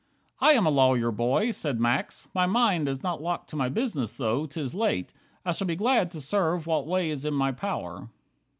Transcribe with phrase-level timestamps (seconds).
[0.39, 4.15] "I am a lawyer, boy," said Max, "my mind Is not locked to my business,
[4.15, 5.13] though 'tis late.
[5.45, 8.09] I shall be glad to serve what way is in my power.